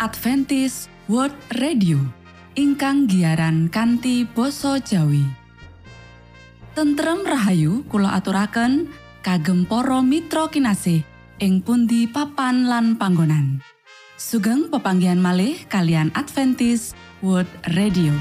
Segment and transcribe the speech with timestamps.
[0.00, 2.00] punika Adventis World Radio
[2.56, 5.24] ingkang giaran kanthi basa Jawi.
[6.72, 8.88] Tentrem Rahayu kula aturaken
[9.20, 11.04] kagem para mitra kinasih
[11.40, 13.60] ing pundi papan lan panggonan.
[14.16, 18.12] Sugeng pepanggihan malih kalian Adventis World Radio.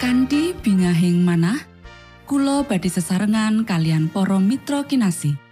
[0.00, 1.60] Kanti bingahing manah
[2.28, 5.51] Kulo badi sesarengan kalian poro mitra kinasih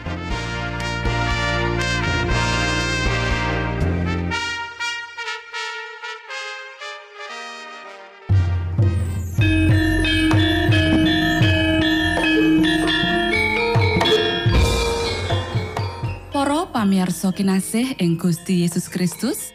[17.21, 19.53] pamirsa kinasih ing Gusti Yesus Kristus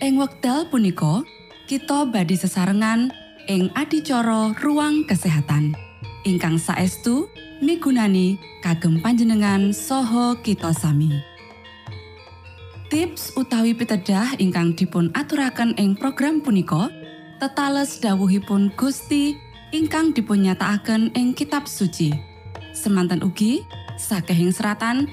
[0.00, 1.20] ing wekdal punika
[1.68, 3.12] kita badi sesarengan
[3.44, 5.76] ing adicara ruang kesehatan.
[6.24, 7.28] Ingkang saestu
[7.60, 11.12] migunani kagem panjenengan saha kita sami.
[12.88, 16.88] Tips utawi pitedah ingkang dipun aturaken ing program punika
[17.36, 19.36] tetales dawuhipun Gusti
[19.76, 22.16] ingkang dipunyatakaken ing kitab suci.
[22.72, 23.60] Semanten ugi
[24.00, 25.12] sakehing seratan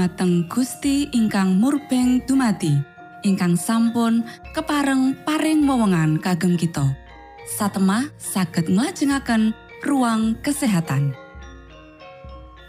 [0.00, 2.72] Dumateng Gusti ingkang murbeng dumati
[3.20, 4.24] ingkang sampun
[4.56, 6.96] kepareng paring wewenngan kagem kita.
[7.44, 9.52] Satemah saged nglajengaken
[9.84, 11.12] ruang kesehatan.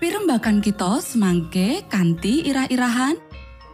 [0.03, 3.15] Pirembakan kita semangke kanthi irah-irahan.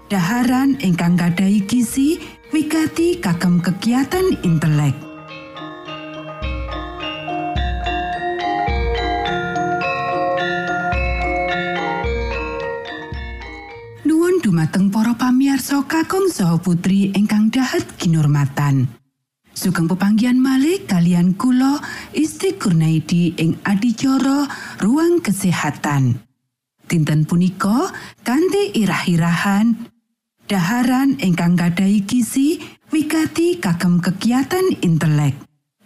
[0.06, 2.22] Daharan ingkang gadhahi gizi
[2.54, 5.07] wigati kagem kegiatan intelek.
[15.68, 18.88] Pamirsa kakung saha putri ingkang dahat kinurmatan.
[19.52, 21.84] Sugeng pepanggihan malih kalian kula
[22.16, 24.48] Isti Kurnaidi ing adicara
[24.80, 26.24] ruang kesehatan.
[26.88, 27.92] Dinten punika
[28.24, 29.92] kanthi irah-irahan
[30.48, 32.64] daharan ingkang gadhahi gizi
[32.96, 35.36] wigati kagem kegiatan intelek.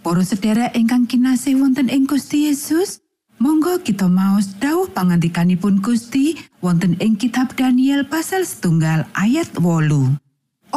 [0.06, 3.02] Para sedherek ingkang kinasih wonten ing Gusti Yesus,
[3.42, 10.14] monggo kita maos dawuh pangandikanipun Gusti wonten ing kitab Daniel pasal setunggal ayat wolu.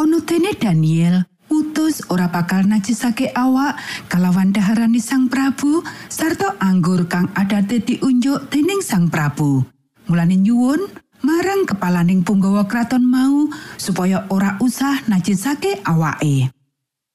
[0.01, 3.77] Ono dene Daniel utus ora bakal najisake awak
[4.09, 9.61] kalawan daharani Sang Prabu sarta anggur kang adate diunjuk dening Sang Prabu.
[10.09, 10.89] Mulane nyuwun
[11.21, 13.45] marang kepalaning punggawa kraton mau
[13.77, 16.49] supaya ora usah najisake awake.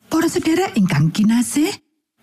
[0.09, 1.69] Para sedherek ingkang kinasih,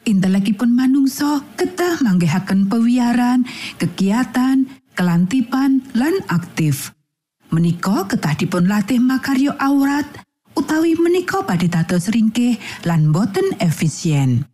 [0.06, 3.42] intelekipun manungsa kedah manggihaken pewiaran,
[3.76, 6.94] kegiatan, kelantipan lan aktif.
[7.50, 10.06] Menika ketah dipun latih makaryo aurat
[10.56, 12.56] utawi menika badhe dados ringkih
[12.88, 14.46] lan boten efisien.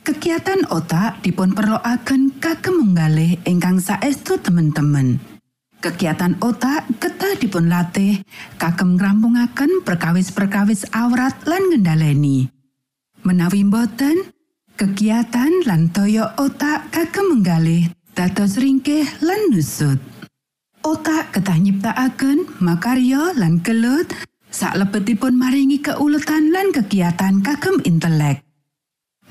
[0.00, 5.20] Kegiatan otak dipun perloaken kagem munggalih ingkang saestu temen-temen.
[5.80, 8.20] Kegiatan otak ketah dipun latih
[8.56, 12.48] kagem ngrampungaken perkawis-perkawis awrat lan ngendhaleni.
[13.24, 14.32] Menawi boten,
[14.80, 20.00] kegiatan lan toyo otak kagem menggalih dados ringkih lan nusut.
[20.80, 24.08] Otak ketah nyiptakaken makarya lan gelut
[24.48, 28.40] saklebetipun maringi keuletan lan kegiatan kagem intelek.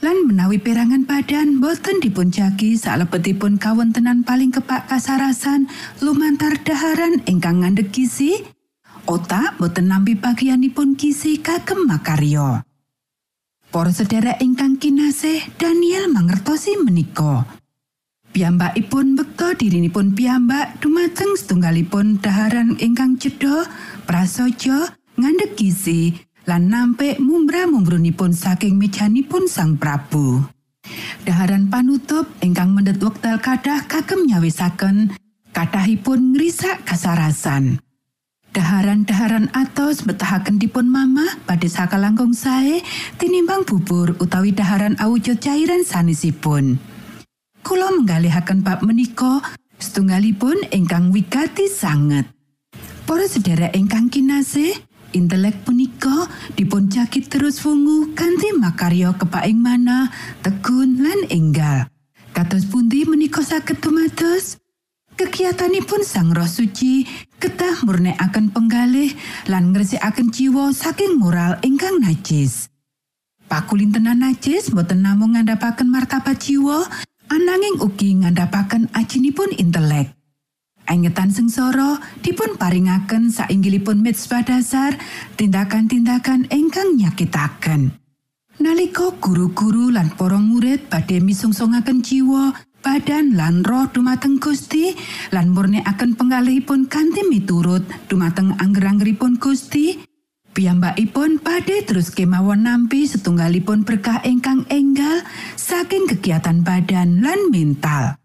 [0.06, 5.66] Lan menawi perangan badan boten dipunjagi saklebetipun kawontenan paling kepak kasarasan
[6.06, 8.46] lumantar daharan ingkang ngandhut gizi,
[9.10, 12.69] otak boten nampi bagianipun gizi kagem makarya.
[13.70, 17.46] Para sedherek ingkang kinasih, Daniel mangertosi menika.
[18.34, 23.70] Piyambakipun bekta dirinipun piyambak dumateng setunggalipun daharan ingkang cedha,
[24.10, 26.18] prasaja, ngandhut gizi,
[26.50, 30.42] lan nampik mumbra-mumbrunipun saking mejanipun Sang Prabu.
[31.22, 35.14] Daharan panutup ingkang mendhet wekdal kadah kagem nyawisaken
[35.54, 37.78] kathahipun ngrisak kasarasan.
[38.50, 42.82] Daharan-daharan atos betahaken dipun mamah badhe sakalangkung sae
[43.22, 46.82] tinimbang bubur utawi daharan awujud cairan sanesipun.
[47.70, 49.46] kula menggalihaken bab menika
[49.78, 52.26] setunggalipun ingkang wigati sanget.
[53.06, 54.74] Para sedherek ingkang kinasih,
[55.14, 56.26] intelek punika
[56.58, 60.10] dipun jakit terus wungu kanthi makarya kepaing mana,
[60.42, 61.86] tekun lan enggal.
[62.34, 64.58] Kados pundi menika saged tumados?
[65.14, 67.04] Kegiatanipun Sang Roh Suci
[67.40, 69.16] ketah murnekaken penggalih
[69.48, 72.68] lan ngresikaken jiwa saking moral ingkang najis.
[73.48, 76.86] Pakulintenan najis boten namung ngandhapaken martabat jiwa,
[77.32, 80.14] ananging ugi ngandhapaken ajinipun intelek.
[80.86, 84.98] Engetan sengsara dipun paringaken sainggilipun mitzvah dasar
[85.40, 87.94] tindakan-tindakan ingkang nyakitaken.
[88.60, 94.96] Nalika guru-guru lan para murid badhe misungssungaken jiwa, badan lan roh dumateng Gusti
[95.36, 100.00] lan murnekaken penggalihipun kanthi miturut dumateng angger-anggeripun Gusti,
[100.56, 105.24] piyambakipun badhe terus kemawon nampi setunggalipun berkah ingkang enggal
[105.56, 108.20] saking kegiatan badan lan mental.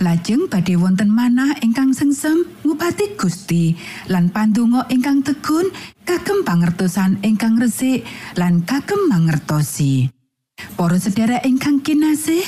[0.00, 3.76] Lajeng badhe wonten manah ingkang sengsem ngupati Gusti
[4.08, 5.68] lan pandonga ingkang tekun
[6.08, 8.04] kagem pangertosan ingkang resik
[8.40, 10.08] lan kagem mangertosi.
[10.56, 12.40] Para sedherek ingkang kinasih,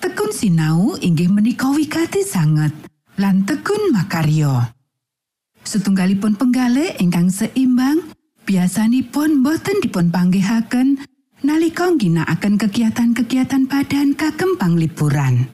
[0.00, 2.72] tekun sinau inggih menika wigati sanget
[3.18, 4.66] lan tekun makaryo.
[5.64, 8.04] Setunggalipun penggalih ingkang seimbang
[8.44, 11.00] biasanipun boten dipun panggihaken
[11.40, 15.48] nalika ngginakaken kegiatan-kegiatan badan kagem panglipuran.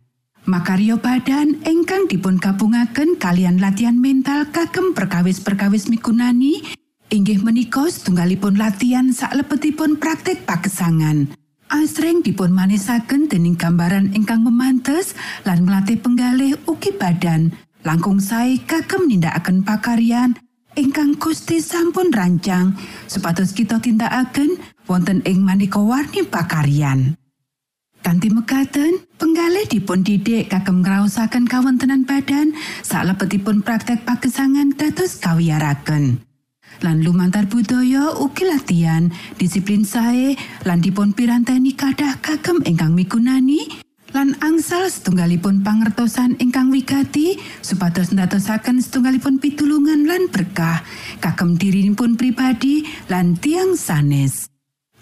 [0.49, 6.65] Makaryo badan ingkang dipun gabungaken kalian latihan mental kagem perkawis-perkawis migunani
[7.11, 11.40] inggih menika setunggalipun latihan saklebetipun praktik pagesangan.
[11.71, 15.15] Asring dipun manisaken dening gambaran ingkang memantes
[15.47, 17.55] lan melatih penggalih ugi badan
[17.87, 20.35] langkung sae kagem nindakaken pakaryan
[20.75, 22.75] ingkang Gusti sampun rancang
[23.07, 24.59] supados kita tindakaken
[24.91, 27.15] wonten ing maneka warni pakaryan.
[28.01, 32.51] Kanti mekaten, penggalih dipun didik kagem ngraosaken kawontenan badan
[32.83, 36.30] salebetipun praktek pagesangan dados kawiyaraken.
[36.81, 43.69] Lan lumantar budaya ugi latihan, disiplin sae lan dipun piranteni kadah kagem ingkang migunani
[44.11, 50.83] lan angsal setunggalipun pangertosan ingkang wigati supados ndadosaken setunggalipun pitulungan lan berkah
[51.23, 54.51] kagem dirinipun pribadi lan tiang sanes.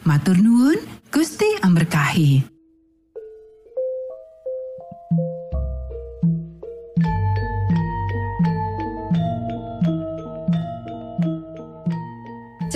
[0.04, 2.57] Matur nuwun, Gusti amberkahi.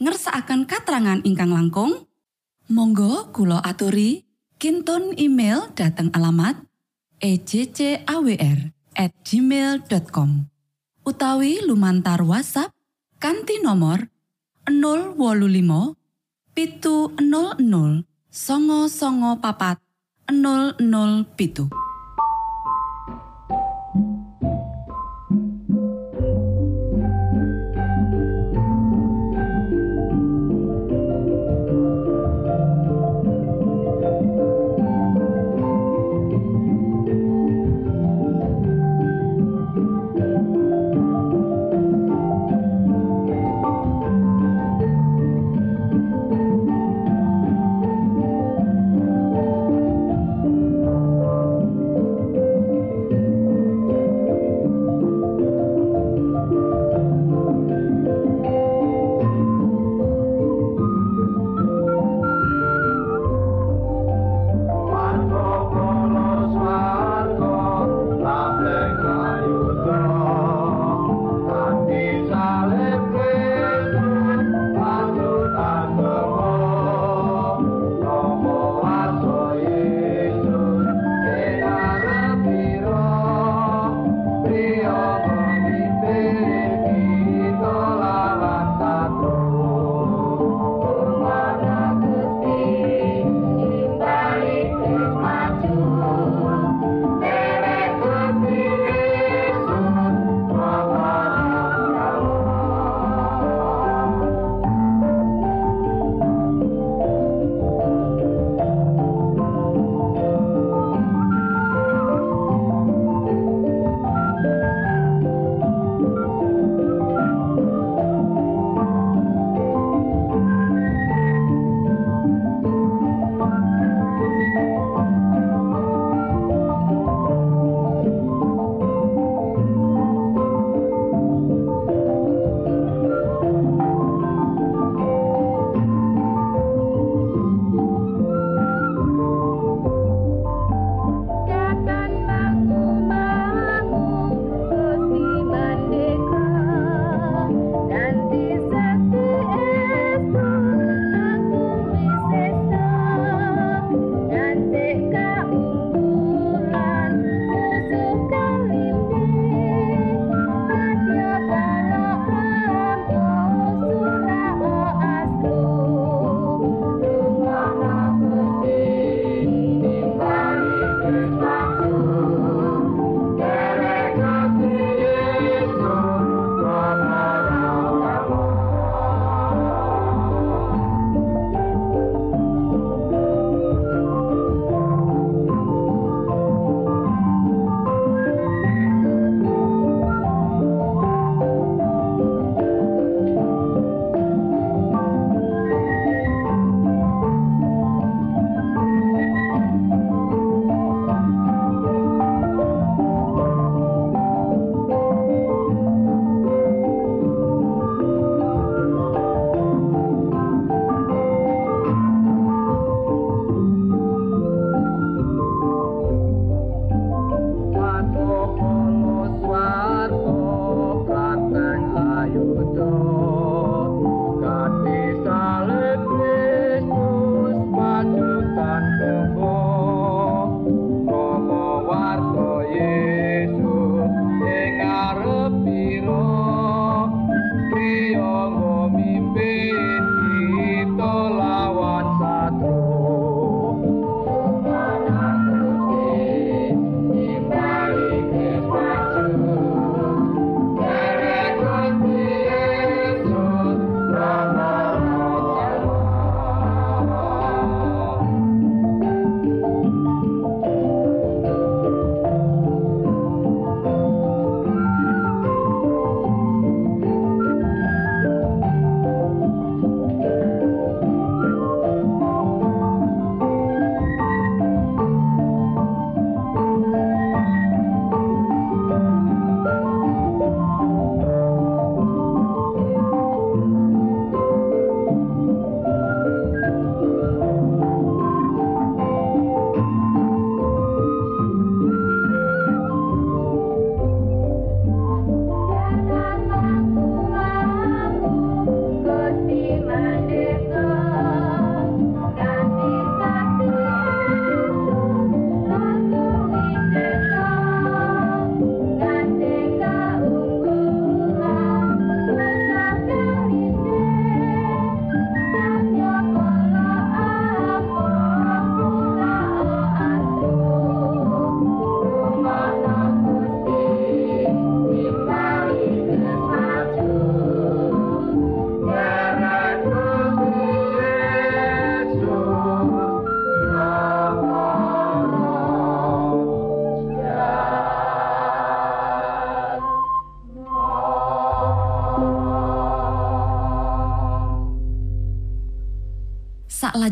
[0.00, 2.08] ngersakaken katrangan ingkang langkung,
[2.72, 4.24] monggo kulo aturi.
[4.60, 6.52] Kinton email dateng alamat
[7.16, 8.76] ejcawr
[9.24, 10.30] gmail.com
[11.08, 12.68] utawi lumantar WhatsApp
[13.16, 14.04] kanti nomor
[14.68, 15.96] 025
[16.52, 19.80] pitu 00 songo songo papat
[20.28, 20.76] 00
[21.40, 21.89] pitu.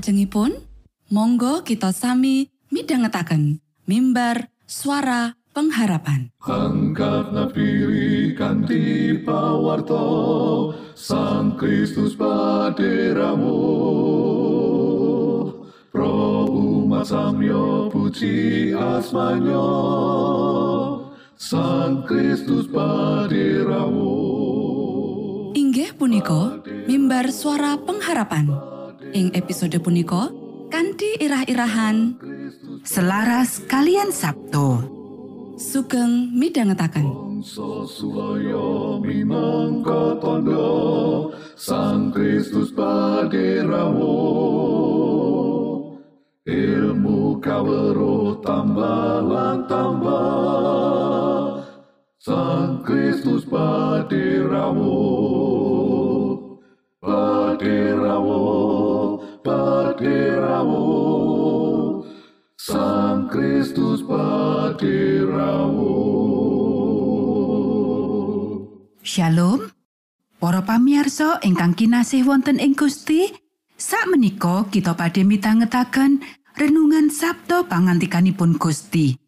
[0.09, 0.57] Salajengipun,
[1.13, 6.33] monggo kita sami midhangetaken mimbar suara pengharapan.
[6.49, 7.29] Angkat
[9.29, 10.09] pawarto
[10.97, 13.61] Sang Kristus paderamu
[15.93, 19.69] Pro umat samyo puji asmanyo
[21.37, 24.17] Sang Kristus paderamu
[25.53, 28.78] Inggih punika mimbar suara pengharapan.
[29.17, 30.29] Ing episode punika
[30.69, 32.21] kanthi irah-irahan
[32.85, 34.99] Selaras kalian Sabto.
[35.59, 36.31] sugeng
[39.03, 44.15] minangka tondo Sang Kristus paderamu
[46.47, 49.27] Ilmu kawero tambah
[49.67, 51.65] tambah
[52.23, 55.01] Sang Kristus paderamu
[57.03, 58.78] Paderamu
[59.43, 60.83] Paderamu
[62.59, 65.95] Sang Kristus paderamu
[69.07, 69.71] Shalom.
[70.39, 73.27] Para pamirsa ingkang kinasih wonten ing Gusti,
[73.75, 76.23] sakmenika kita badhe mitangetaken
[76.55, 79.19] renungan Sabto pangantikanipun Gusti.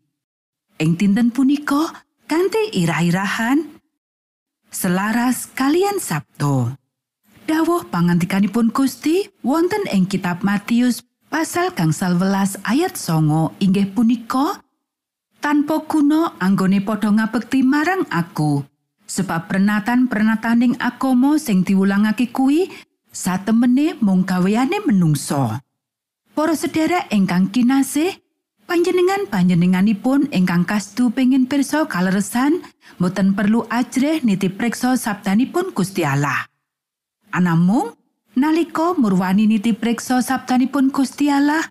[0.79, 3.83] Ing dinten punika kanthi irah-irahan
[4.71, 6.80] selaras kalian Sabto.
[7.51, 14.63] Dawuh pangantikanipun Gusti wonten ing kitab Matius pasal gangsal welas ayat songo inggih punika
[15.43, 18.63] tanpa guna anggone padha ngabekti marang aku.
[19.03, 22.71] Sebab prenatan-prenataning agama sing diwulangake kuwi
[23.11, 25.59] satemene mung gaweane menungso.
[26.31, 28.15] Para sedherek ingkang kinasih,
[28.71, 32.63] panjenengan panjenenganipun ingkang kastu pengin pirsa kaleresan,
[33.03, 36.50] boten perlu ajrih niti preksa sabdanipun Gusti Allah.
[37.31, 37.95] Anamung
[38.35, 40.23] nalika murwani niti preksa
[40.91, 41.63] Gusti Allah,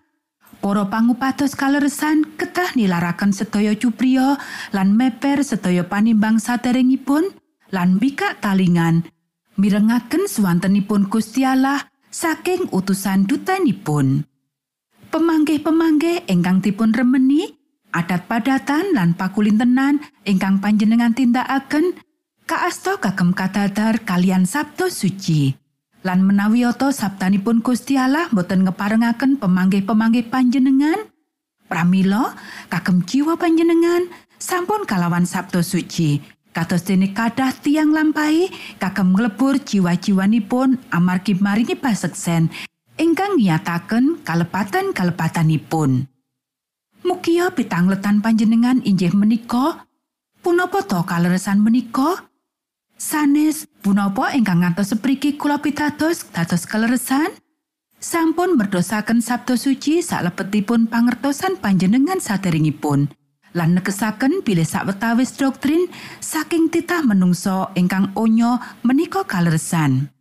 [0.60, 4.36] para pangupados kaleresan ketah nilaraken sedaya cupriya
[4.76, 7.32] lan meper sedaya panimbang saderengipun
[7.72, 9.08] lan bikak talingan
[9.60, 14.24] mirengaken swantenipun Gusti Allah saking utusan dutanipun.
[15.10, 17.50] Pemanggih-pemanggih ingkang dipun remeni,
[17.90, 21.98] adat padatan lan pakulintenan ingkang panjenengan tindakaken
[22.50, 25.54] kaasta kagem kadadar kalian Sabto suci.
[26.02, 30.98] Lan menawi ata sabtanipun Gusti Allah boten ngeparengaken pemanggih-pemanggih panjenengan,
[31.70, 32.34] pramila
[32.66, 34.10] kagem jiwa panjenengan
[34.42, 36.18] sampun kalawan Sabto suci.
[36.50, 38.50] Kados dene kadah tiang lampahi
[38.82, 42.50] kagem nglebur jiwa-jiwanipun amargi maringi paseksen
[42.98, 46.10] ingkang ngiyataken kalepatan-kalepatanipun.
[47.06, 49.86] Mugia pitangletan panjenengan injih menika
[50.42, 52.29] punapa to kaleresan menika?
[53.00, 57.32] Sanes punapa ingkang ngantos sepriki kula pitados dados kaleresan?
[57.96, 63.08] Sampun merdosaken Sabto suci salebetipun pangertosan panjenengan saderengipun.
[63.50, 65.90] lan negesaken bilih sawetawis doktrin
[66.22, 70.12] saking titah menungso ingkang onyo menika kaleresan.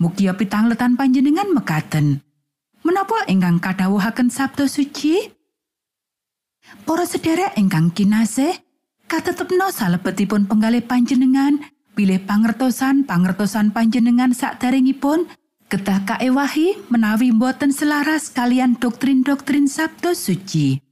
[0.00, 2.24] Mugia pitangletan panjenengan mekaten.
[2.82, 5.30] Menapa ingkang kadhawuhaken Sabto suci?
[6.82, 8.58] Para sedherek ingkang kinasih,
[9.06, 11.62] katetepno salebetipun penggalih panjenengan
[12.02, 15.30] bilih pangertosan pangertosan panjenengan sakderengipun
[15.70, 20.82] kedah kaewahi menawi boten selaras kalian doktrin-doktrin Sabto suci.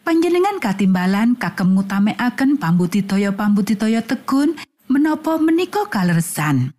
[0.00, 4.56] Panjenengan katimbalan kagem ngutamekaken pambudidaya-pambudidaya tegun
[4.88, 6.72] menapa menika kaleresan.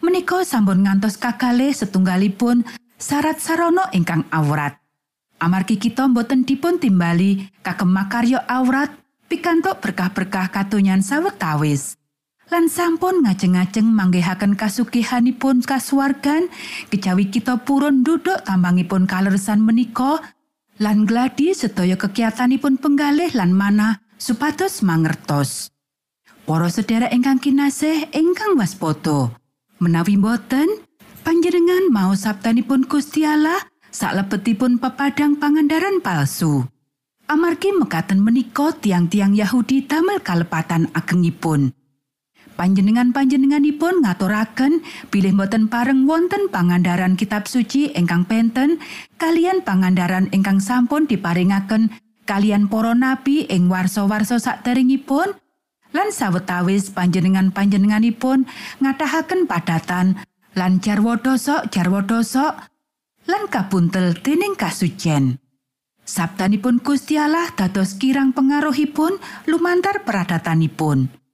[0.00, 2.64] Menika sampun ngantos kakalih setunggalipun
[2.96, 4.80] syarat sarana ingkang awrat.
[5.44, 8.96] Amargi kita boten dipun timbali kagem makarya awrat
[9.28, 12.00] pikantuk berkah-berkah katonyan sawetawis.
[12.46, 16.46] Lan sampun ngajeng-ajeng manggihaken kasugihanipun kasuwargan
[16.94, 20.22] kejawi kita purun duduk tambangipun kaleresan menika
[20.78, 25.74] lan gladi sedaya kegiatanipun penggalih lan manah supados mangertos.
[26.46, 29.34] Para sedherek ingkang kinasih ingkang waspada,
[29.82, 30.70] menawi boten
[31.26, 33.58] panjenengan mau sabtanipun Gusti Allah
[33.90, 36.62] salebetipun pepadang pangandaran palsu.
[37.26, 41.75] Amargi mekaten menika tiang-tiang Yahudi damel kalepatan agengipun.
[42.56, 44.80] Panjenengan-panjenenganipun ngaturaken
[45.12, 48.80] bilih boten pareng wonten pangandaran kitab suci ingkang penten
[49.20, 51.92] kalian pangandaran ingkang sampun diparingaken
[52.24, 55.36] kalian para nabi ing warsa-warsa saderengipun
[55.92, 58.48] lan sawetawis panjenengan-panjenenganipun
[58.80, 60.16] ngatahaken padatan
[60.56, 62.56] lan jarwa dosok jarwa dosok
[63.28, 65.36] lan kabuntel dening kasucen.
[66.06, 71.25] Sabtanipun Gusti Allah dados kirang pengaruhipun lumantar peradatanipun.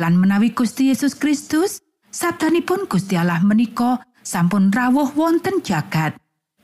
[0.00, 6.16] Lan menawi Gusti Yesus Kristus, sabtanipun Gusti Allah menika sampun rawuh wonten jagat.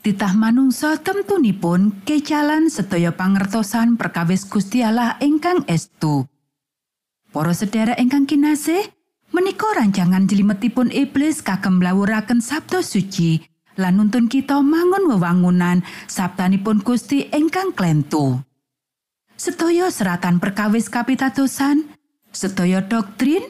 [0.07, 6.31] titah manungsa temtunipun kecalan sedaya pangertosan perkawis Gusti Allah ingkang estu.
[7.35, 8.87] Para sedherek ingkang kinasih,
[9.35, 13.43] menika rancangan jlimetipun iblis kagem mlawuraken sabda suci
[13.75, 18.39] lan nuntun kita mangun wewangunan sabdanipun Gusti ingkang klentu.
[19.35, 21.96] Sedaya seratan perkawis kapitadosan,
[22.37, 23.49] sedaya doktrin,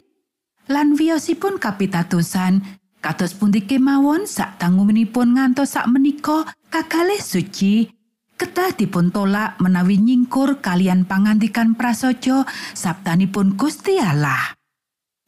[0.70, 2.62] lan wiyosipun kapitadosan
[3.02, 7.90] kados pundi kemawon sak tanggunipun ngantos sak menika kakalih suci
[8.36, 12.44] ketah dipun tolak menawi nyingkur kalian pangandikan prasaja
[12.76, 14.54] sabdanipun Gusti Allah.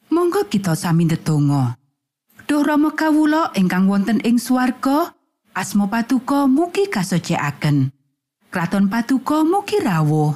[0.09, 1.77] Monggo kita sami ndedonga.
[2.49, 5.13] Duh Rama kawula ingkang wonten ing swarga,
[5.53, 7.93] asma patuko mugi kasucikaken.
[8.49, 10.33] Kraton patuko mugi rawuh.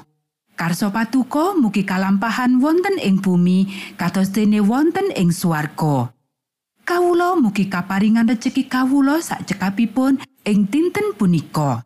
[0.64, 3.68] Karso patuko mugi kalampahan wonten ing bumi
[4.00, 6.16] kados dene wonten ing swarga.
[6.88, 11.84] Kawula mugi kaparingan rejeki kawula sak cekapipun ing dinten punika.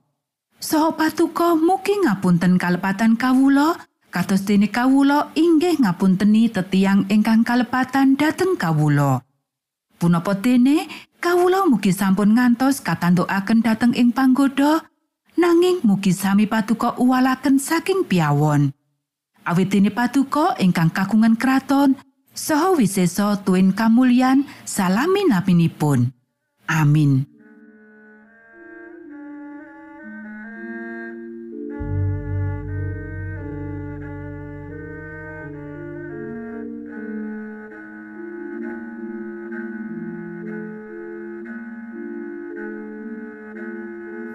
[0.62, 3.82] Saha patuko mugi ngapunten kalepatan kawula
[4.14, 9.26] kados dene kawula inggih ngapunteni tetiang ingkang kalepatan dhateng kawula.
[9.98, 10.86] Punapa dene
[11.18, 14.86] kawula mugi sampun ngantos katantukaken dhateng ing panggoda
[15.38, 18.74] nanging mugi sami patuko uwalaken saking piawon.
[19.48, 21.96] Awit dene patuko ingkang kagungan kraton
[22.36, 26.12] saha wisesa tuwin kamulyan salami napinipun.
[26.68, 27.37] Amin.